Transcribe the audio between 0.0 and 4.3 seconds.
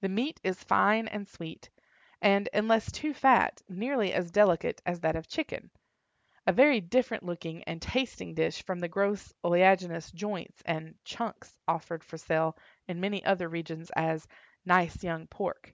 The meat is fine and sweet, and, unless too fat, nearly